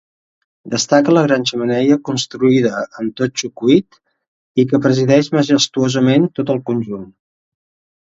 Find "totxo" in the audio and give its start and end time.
3.23-3.51